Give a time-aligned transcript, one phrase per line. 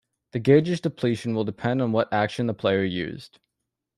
[0.31, 3.37] The gauge's depletion will depend on what action the player used.